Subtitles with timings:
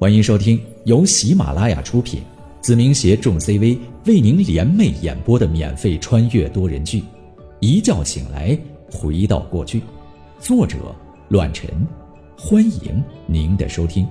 [0.00, 2.22] 欢迎收听由喜马拉雅出品，
[2.60, 3.76] 子明携众 CV
[4.06, 7.00] 为您联袂演播的免费穿越多人剧
[7.58, 8.56] 《一觉醒来
[8.92, 9.80] 回到过去》，
[10.38, 10.94] 作者：
[11.30, 11.68] 乱臣。
[12.38, 14.08] 欢迎您的收听。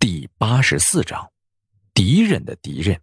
[0.00, 1.30] 第八十四章：
[1.94, 3.00] 敌人的敌人。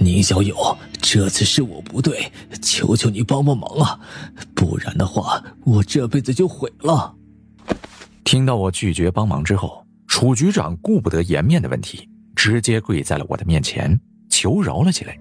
[0.00, 0.56] 宁小友，
[1.02, 2.32] 这次是我不对，
[2.62, 4.00] 求求你帮帮忙啊！
[4.54, 7.14] 不然的话，我这辈子就毁了。
[8.26, 13.96] 听到我拒绝帮忙之后，楚局长顾不得颜面的问题，直接跪在了我的面前，
[14.28, 15.16] 求饶了起来，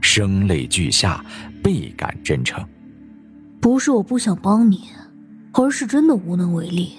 [0.00, 1.24] 声泪俱下，
[1.62, 2.60] 倍感真诚。
[3.60, 4.88] 不是我不想帮你，
[5.52, 6.94] 而是真的无能为力。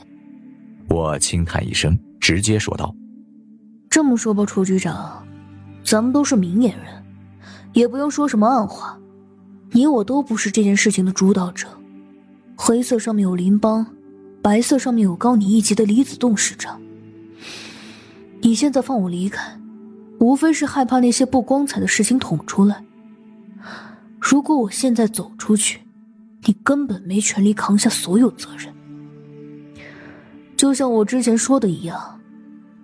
[0.88, 2.96] 我轻叹一声，直接说道
[3.92, 5.28] ：“这么说吧，楚局长，
[5.84, 7.04] 咱们都是明眼人。”
[7.76, 8.98] 也不用说什么暗话，
[9.72, 11.68] 你我都不是这件事情的主导者。
[12.56, 13.86] 黑色上面有林邦，
[14.42, 16.80] 白色上面有高你一级的李子栋师长。
[18.42, 19.60] 你现在放我离开，
[20.20, 22.84] 无非是害怕那些不光彩的事情捅出来。
[24.20, 25.82] 如果我现在走出去，
[26.46, 28.74] 你根本没权利扛下所有责任。
[30.56, 32.20] 就像我之前说的一样，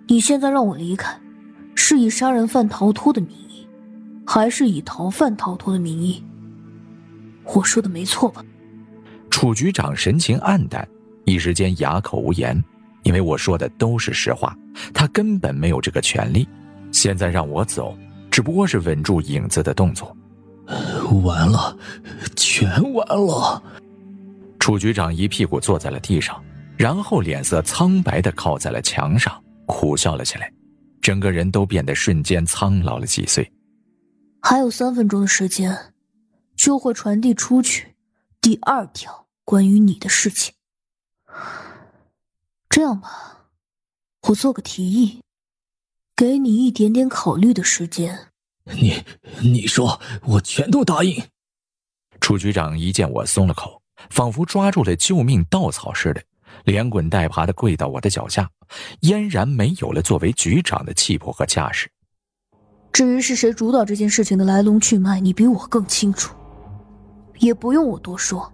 [0.06, 1.18] 你现在让我离开，
[1.74, 3.66] 是以杀人犯逃脱的名义。
[4.28, 6.20] 还是以逃犯逃脱的名义，
[7.44, 8.44] 我说的没错吧？
[9.30, 10.86] 楚局长神情黯淡，
[11.26, 12.64] 一时间哑口无言。
[13.02, 14.56] 因为我说的都是实话，
[14.92, 16.48] 他根本没有这个权利。
[16.90, 17.96] 现在让我走，
[18.32, 20.16] 只不过是稳住影子的动作。
[21.22, 21.76] 完了，
[22.34, 23.62] 全完了！
[24.58, 26.42] 楚局长一屁股坐在了地上，
[26.76, 30.52] 然后脸色苍白的靠在了墙上，苦笑了起来，
[31.00, 33.48] 整个人都变得瞬间苍老了几岁。
[34.42, 35.76] 还有三分钟的时间，
[36.56, 37.94] 就会传递出去
[38.40, 40.52] 第二条关于你的事情。
[42.68, 43.46] 这样吧，
[44.28, 45.22] 我做个提议，
[46.14, 48.28] 给你一点点考虑的时间。
[48.64, 49.04] 你
[49.40, 51.22] 你说，我全都答应。
[52.20, 53.80] 楚局长一见我松了口，
[54.10, 56.22] 仿佛抓住了救命稻草似的，
[56.64, 58.50] 连滚带爬的跪到我的脚下，
[59.00, 61.90] 嫣然没有了作为局长的气魄和架势。
[62.92, 66.34] 至于是谁主导这件事情的来龙去脉，你比我更清楚，
[67.38, 68.52] 也不用我多说。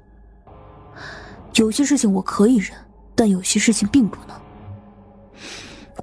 [1.55, 2.71] 有些事情我可以忍，
[3.15, 4.37] 但有些事情并不能。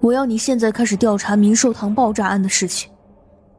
[0.01, 2.89] 我要你现在开始调查明寿堂爆炸案的事情，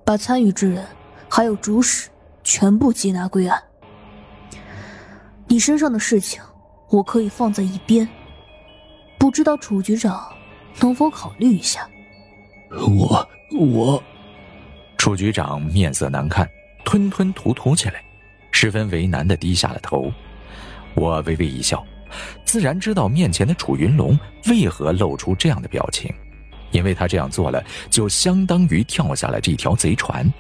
[0.05, 0.87] 把参与之人
[1.29, 2.09] 还有主使
[2.43, 3.61] 全部缉拿归案。
[5.47, 6.41] 你身上的事情
[6.89, 8.09] 我可以放在一边，
[9.19, 10.33] 不知道楚局长
[10.81, 11.89] 能否考虑一下？
[12.71, 13.29] 我
[13.59, 14.03] 我。
[14.97, 16.49] 楚局长面色难看，
[16.85, 18.03] 吞吞吐吐起来，
[18.53, 20.13] 十分为难的低下了头。
[20.95, 21.85] 我微微一笑，
[22.45, 26.13] 自然知道面前的楚云龙为何露出这样的表情，
[26.71, 30.31] 因为他这样做了，就相当于跳下了这条贼船。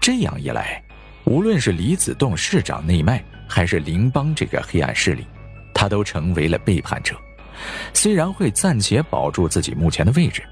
[0.00, 0.82] 这样一来，
[1.24, 5.26] 无论是李子栋市长内脉，还是林邦这个黑暗势力，
[5.74, 7.14] 他都成为了背叛者。
[7.92, 10.42] 虽然会暂且保住自己目前的位置。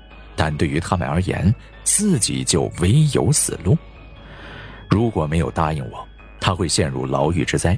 [0.40, 1.52] 但对于他们而言，
[1.82, 3.76] 自己就唯有死路。
[4.88, 6.06] 如果没有答应我，
[6.38, 7.76] 他会陷入牢狱之灾；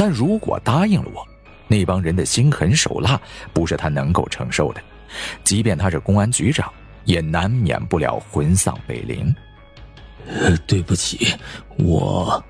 [0.00, 1.28] 但如果答应了我，
[1.68, 3.20] 那帮人的心狠手辣
[3.52, 4.80] 不是他能够承受的。
[5.44, 6.72] 即便他是公安局长，
[7.04, 9.34] 也难免不了魂丧北陵。
[10.66, 11.36] 对不起，
[11.76, 12.42] 我……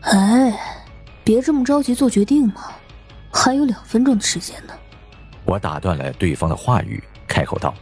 [0.00, 0.58] 哎，
[1.22, 2.72] 别这么着急做决定嘛，
[3.30, 4.72] 还有两分钟的时间呢。
[5.44, 7.74] 我打断了对方的话语，开口道。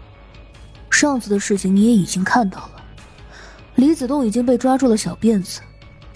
[0.91, 2.83] 上次的事情你也已经看到了，
[3.77, 5.61] 李子栋已经被抓住了小辫子，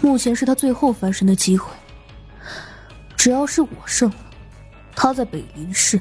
[0.01, 1.71] 目前是他最后翻身的机会。
[3.27, 4.17] 只要是我胜了，
[4.95, 6.01] 他在北林市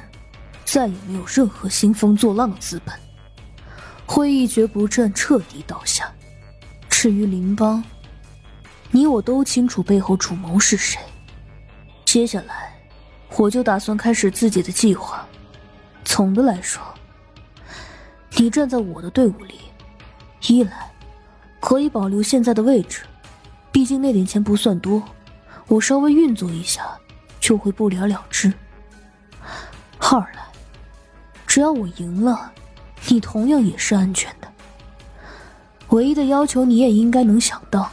[0.63, 2.93] 再也没有任何兴风作浪的资本，
[4.05, 6.07] 会一蹶不振，彻底倒下。
[6.87, 7.83] 至于林邦，
[8.91, 11.01] 你我都清楚背后主谋是谁。
[12.05, 12.71] 接下来，
[13.37, 15.27] 我就打算开始自己的计划。
[16.03, 16.79] 总的来说。
[18.37, 19.61] 你站在我的队伍里，
[20.47, 20.91] 一来
[21.59, 23.01] 可以保留现在的位置，
[23.71, 25.01] 毕竟那点钱不算多，
[25.65, 26.95] 我稍微运作一下
[27.45, 28.49] 就会不了了之；
[29.99, 30.47] 二来，
[31.45, 32.51] 只要我赢了，
[33.07, 34.51] 你同样也是安全的。
[35.89, 37.91] 唯一的要求你也应该能想到，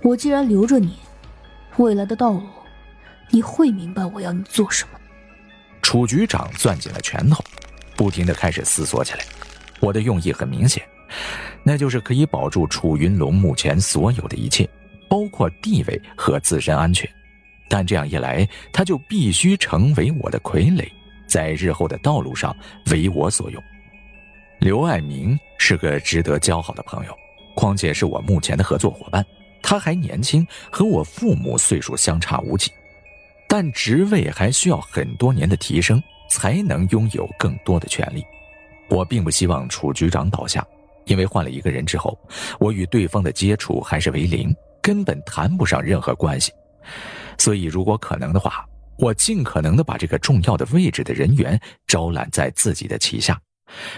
[0.00, 0.96] 我既然留着你，
[1.78, 2.44] 未来的道路
[3.30, 5.00] 你会明白我要你做什么。
[5.82, 7.42] 楚局长攥紧了拳头，
[7.96, 9.24] 不停的开始思索起来。
[9.80, 10.80] 我的用意很明显，
[11.64, 14.70] 那就是可以保住楚云龙目前所有的一切，
[15.08, 17.12] 包括地位和自身安全。
[17.72, 20.86] 但这样一来，他就必须成为我的傀儡，
[21.26, 22.54] 在日后的道路上
[22.90, 23.62] 为我所用。
[24.58, 27.16] 刘爱明是个值得交好的朋友，
[27.56, 29.24] 况且是我目前的合作伙伴。
[29.62, 32.70] 他还年轻，和我父母岁数相差无几，
[33.48, 35.98] 但职位还需要很多年的提升，
[36.28, 38.22] 才能拥有更多的权利。
[38.90, 40.62] 我并不希望楚局长倒下，
[41.06, 42.18] 因为换了一个人之后，
[42.60, 46.52] 我与对方的接触还是为零，根本谈不上任何关系。
[47.42, 48.64] 所以，如果可能的话，
[48.98, 53.36] 我尽可能的把这个重要的位置的人员招揽在自己的旗下，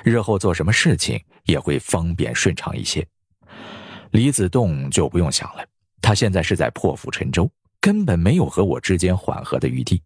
[0.02, 3.06] 日后做什么事情也会方便顺畅一些。
[4.12, 5.67] 李子栋就不用想了，
[6.00, 7.46] 他现在是在破釜沉舟，
[7.82, 10.00] 根本没有和我之间缓和的余地。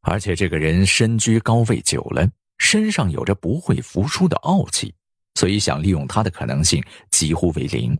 [0.00, 2.26] 而且这个人身居高位久了，
[2.56, 4.94] 身上有着不会服输的傲气，
[5.34, 7.94] 所以想利用他的可能性几乎为零，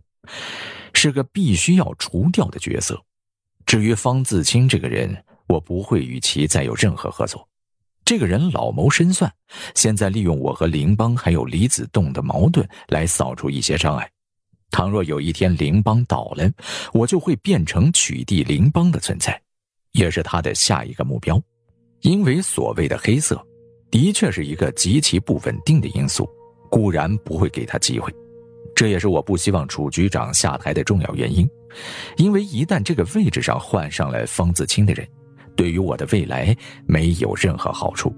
[0.95, 2.99] 是个必须要除掉的角色。
[3.65, 5.15] 至于方自清这个人，
[5.47, 7.47] 我不会与其再有任何合作。
[8.05, 9.31] 这个人老谋深算，
[9.75, 14.09] 现在利用我和林邦还有李子栋的矛盾来扫除一些障碍。
[14.71, 16.51] 倘若有一天林邦倒了，
[16.93, 19.39] 我就会变成取缔林邦的存在，
[19.91, 21.41] 也是他的下一个目标。
[22.01, 23.41] 因为所谓的黑色，
[23.89, 26.27] 的确是一个极其不稳定的因素，
[26.69, 28.13] 固然不会给他机会。
[28.75, 31.47] 这也是我不希望楚局长下台的重要原因。
[32.17, 35.07] 因为一旦这个位置上换上了方自清的人，
[35.55, 36.55] 对于我的未来
[36.85, 38.15] 没有任何好处。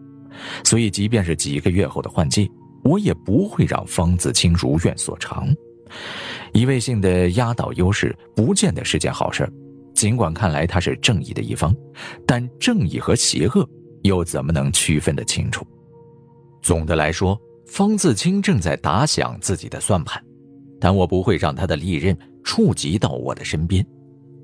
[0.64, 2.50] 所以，即便是几个月后的换届，
[2.84, 5.48] 我也不会让方自清如愿所偿。
[6.52, 9.50] 一味性的压倒优势，不见得是件好事。
[9.94, 11.74] 尽管看来他是正义的一方，
[12.28, 13.66] 但正义和邪恶
[14.04, 15.66] 又怎么能区分得清楚？
[16.62, 20.22] 总的来说，方自清正在打响自己的算盘，
[20.80, 23.86] 但我不会让他的利刃触及到我的身边。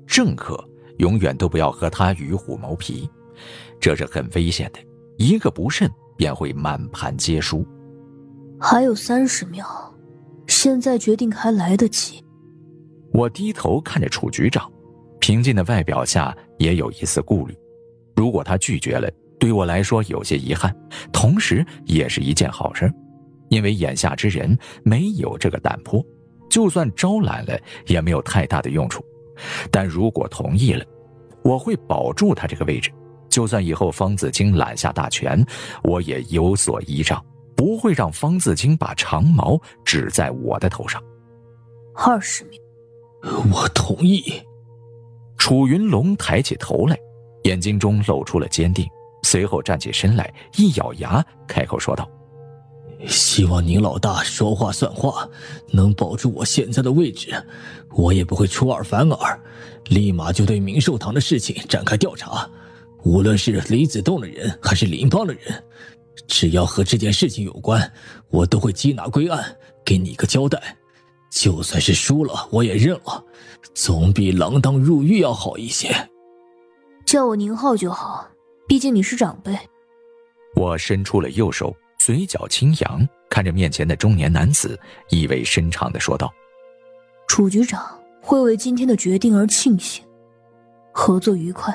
[0.06, 0.62] 政客
[0.98, 3.08] 永远都不要和他与虎谋皮，
[3.80, 4.80] 这是很危险的，
[5.16, 7.66] 一个不慎便会满盘皆输。
[8.60, 9.66] 还有三十秒。
[10.48, 12.22] 现在决定还来得及。
[13.12, 14.70] 我低头看着楚局长，
[15.18, 17.56] 平静的外表下也有一丝顾虑。
[18.16, 20.74] 如果他拒绝了，对我来说有些遗憾，
[21.12, 22.92] 同时也是一件好事，
[23.48, 26.04] 因为眼下之人没有这个胆魄，
[26.52, 29.02] 就算招揽了也没有太大的用处。
[29.70, 30.84] 但如果同意了，
[31.42, 32.92] 我会保住他这个位置，
[33.30, 35.42] 就算以后方子清揽下大权，
[35.82, 37.24] 我也有所依仗。
[37.56, 41.00] 不会让方子清把长矛指在我的头上。
[41.94, 42.60] 二十秒，
[43.52, 44.22] 我同意。
[45.38, 46.98] 楚云龙抬起头来，
[47.44, 48.84] 眼睛中露出了坚定，
[49.22, 52.08] 随后站起身来，一咬牙，开口说道
[53.08, 55.28] ：“希望宁老大说话算话，
[55.70, 57.30] 能保住我现在的位置。
[57.90, 59.40] 我也不会出尔反尔，
[59.86, 62.48] 立马就对明寿堂的事情展开调查，
[63.04, 65.62] 无论是李子栋的人，还是林邦的人。”
[66.28, 67.90] 只要和这件事情有关，
[68.28, 70.76] 我都会缉拿归案，给你一个交代。
[71.30, 73.24] 就算是输了，我也认了，
[73.74, 75.90] 总比锒铛入狱要好一些。
[77.06, 78.28] 叫我宁浩就好，
[78.68, 79.58] 毕竟你是长辈。
[80.54, 84.76] 我伸出了右手，嘴角轻扬，看着面前的中年男子，
[85.10, 86.28] 意味深长的说道
[87.28, 90.04] ：“楚局长会为今天的决定而庆幸，
[90.92, 91.72] 合作愉快。”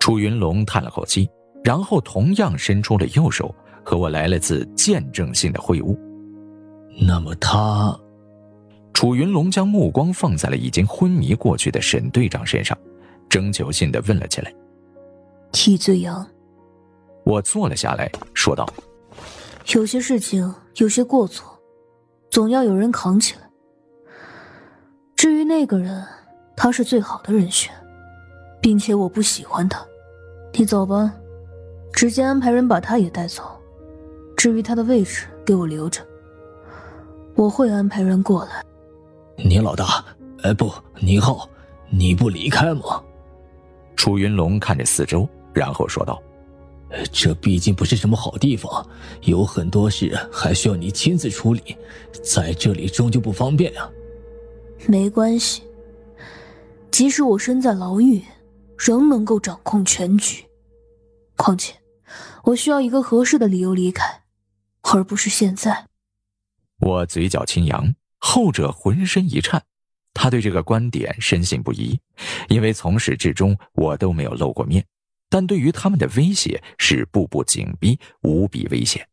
[0.00, 1.30] 楚云龙叹了口气。
[1.62, 3.54] 然后同样伸出了右手，
[3.84, 5.96] 和我来了次见证性的会晤。
[7.06, 7.96] 那么他，
[8.92, 12.76] 楚云龙将目光放在了已经昏迷过去的沈队长身上，
[13.28, 14.52] 征求性的问了起来
[15.52, 16.26] ：“替罪羊。”
[17.24, 18.66] 我坐了下来，说道
[19.74, 21.58] ：“有些事情，有些过错，
[22.30, 23.42] 总要有人扛起来。
[25.16, 26.04] 至于那个人，
[26.56, 27.72] 他是最好的人选，
[28.60, 29.84] 并且我不喜欢他。
[30.52, 31.14] 你走吧。”
[31.92, 33.42] 直接安排人把他也带走，
[34.36, 36.00] 至于他的位置，给我留着。
[37.34, 38.64] 我会安排人过来。
[39.36, 40.02] 宁老大，
[40.44, 41.48] 哎不，宁浩，
[41.90, 43.02] 你不离开吗？
[43.96, 46.22] 楚云龙看着四周，然后说道
[47.12, 48.86] ：“这毕竟不是什么好地方，
[49.22, 51.76] 有很多事还需要你亲自处理，
[52.22, 53.90] 在这里终究不方便啊。”
[54.86, 55.62] 没关系，
[56.90, 58.22] 即使我身在牢狱，
[58.76, 60.44] 仍能够掌控全局。
[61.36, 61.74] 况且。
[62.44, 64.22] 我需要一个合适的理由离开，
[64.80, 65.86] 而不是现在。
[66.80, 69.62] 我嘴角轻扬，后者浑身一颤。
[70.14, 72.00] 他对这个观点深信不疑，
[72.48, 74.84] 因为从始至终我都没有露过面，
[75.30, 79.08] 但对于他们的威胁是步步紧逼，无比危险。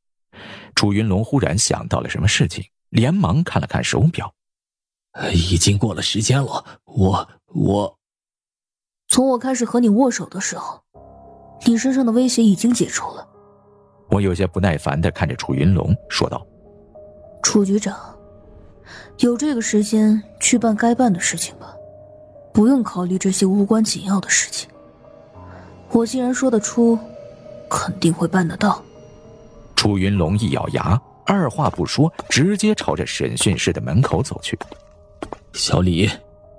[0.76, 4.34] 楚云龙忽然想到了什么事情，连忙看了看手表，
[5.32, 6.82] 已经过了时间了。
[6.84, 7.98] 我我，
[9.08, 10.84] 从我开始和你握手的时候。
[11.66, 13.28] 你身上的威胁已经解除了，
[14.12, 16.46] 我有些不耐烦的看着楚云龙，说道
[17.42, 18.16] ：“楚局长，
[19.18, 21.76] 有这个时间去办该办的事情吧，
[22.54, 24.70] 不用考虑这些无关紧要的事情。
[25.92, 26.98] 我既然说得出，
[27.70, 28.84] 肯定会办得到。”
[29.76, 34.58] 楚云龙一咬牙，二话不说，直接朝着审讯室的门口走去。
[35.54, 36.10] 小李，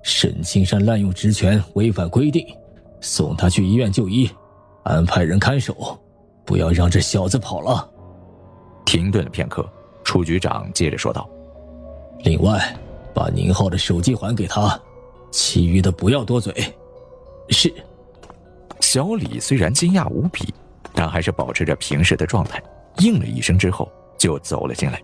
[0.03, 2.47] 沈青山滥用职权，违反规定，
[3.01, 4.31] 送他去医院就医，
[4.85, 5.99] 安排人看守。
[6.45, 7.87] 不要让这小子跑了。
[8.87, 9.69] 停顿了片刻，
[10.03, 11.29] 楚局长接着说道
[12.25, 12.75] ：“另外，
[13.13, 14.81] 把宁浩的手机还给他，
[15.31, 16.55] 其余的不要多嘴。”
[17.51, 17.71] 是。
[18.91, 20.49] 小李虽然惊讶无比，
[20.95, 22.59] 但还是保持着平时的状态，
[23.01, 24.99] 应了一声之后就走了进来，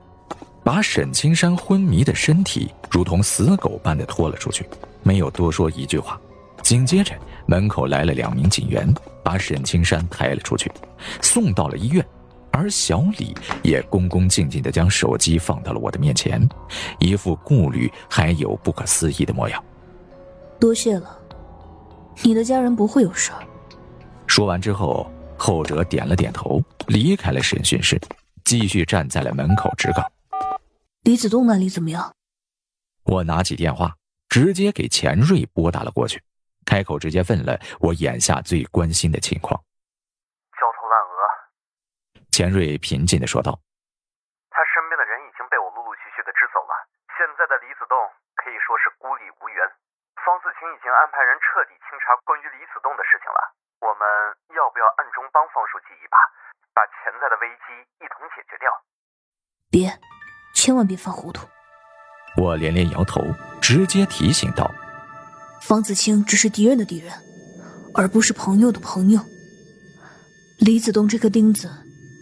[0.65, 2.15] 把沈青山昏迷的。
[2.15, 4.67] 身体如同死狗般的拖了出去，
[5.03, 6.19] 没有多说一句话。
[6.63, 7.15] 紧接着，
[7.45, 8.91] 门口来了两名警员，
[9.23, 10.73] 把沈青山抬了出去，
[11.21, 12.03] 送到了医院。
[12.53, 15.99] 而小李也恭恭敬敬地将手机放到了我的。
[15.99, 16.41] 面前，
[17.01, 19.35] 一副顾虑还有不可思议的。
[19.35, 19.63] 模样。
[20.59, 21.19] 多谢了，
[22.23, 22.43] 你的。
[22.43, 23.31] 家人不会有事。
[24.27, 28.01] 说完之后，后者点了点头，离开了审讯室，
[28.45, 30.05] 继续站在了门口直岗。
[31.05, 32.13] 李子栋那里怎么样？
[33.05, 33.95] 我拿起电话，
[34.29, 36.23] 直接给钱瑞拨打了过去。
[36.65, 39.53] 开口直接问了我眼下最关心的情况，
[40.57, 41.15] 焦头烂额。
[42.33, 43.61] 钱瑞平静的说道
[44.49, 46.73] ：“他身边的人已经被我陆陆续续的支走了，
[47.15, 47.95] 现在的李子栋
[48.41, 49.61] 可以说是孤立无援。
[50.25, 53.41] 方自清已经安排人彻底清查关于李子栋的事情了。
[53.85, 54.01] 我们
[54.57, 56.17] 要不要暗中帮方书记一把，
[56.73, 58.73] 把潜在的危机一同解决掉？”
[59.69, 59.93] 别，
[60.55, 61.47] 千万别犯糊涂。
[62.41, 63.21] 我连连摇头，
[63.61, 64.73] 直接提醒道。
[65.61, 67.13] 方子清只是敌人的敌人，
[67.95, 69.21] 而不是朋友的朋友。
[70.61, 71.71] 李子东这颗钉子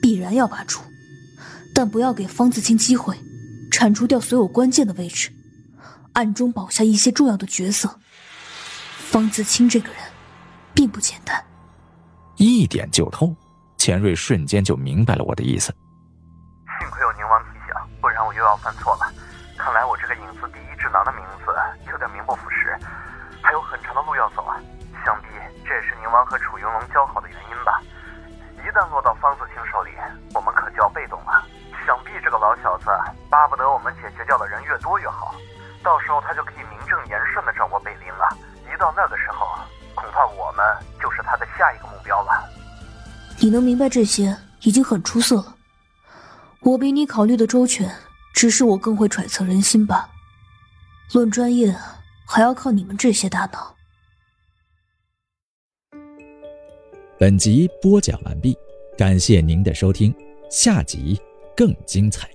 [0.03, 0.83] 必然要拔出，
[1.73, 3.17] 但不要给方子清机会
[3.71, 5.31] 铲除掉所有关键的位置，
[6.15, 8.01] 暗中保下一些重要的角色。
[8.97, 9.99] 方子清这个人
[10.75, 11.45] 并不简单，
[12.43, 13.33] 一点就透。
[13.79, 15.73] 钱瑞瞬间就明白了我的意思。
[16.79, 19.07] 幸亏有宁王提醒，不然我又要犯错了。
[19.57, 21.55] 看来我这个影子第一智囊的名字
[21.91, 22.77] 有点名不副实。
[23.43, 24.59] 还有很长的路要走啊！
[25.05, 25.29] 想必
[25.67, 27.81] 这也是宁王和楚云龙交好的原因吧。
[28.59, 29.91] 一旦落到方子清手里，
[30.35, 31.43] 我们可就要被动了。
[31.87, 32.91] 想必这个老小子
[33.31, 35.35] 巴不得我们解决掉的人越多越好，
[35.83, 36.42] 到时候他就
[41.01, 42.49] 就是他的下一个目标了。
[43.39, 45.57] 你能明白这些已经很出色了。
[46.61, 47.91] 我比你考虑的周全，
[48.35, 50.11] 只是我更会揣测人心罢了。
[51.13, 51.75] 论专业。
[52.25, 53.77] 还要靠你们这些大脑。
[57.19, 58.57] 本集播讲完毕，
[58.97, 60.15] 感谢您的收听，
[60.51, 61.21] 下集
[61.55, 62.31] 更精彩。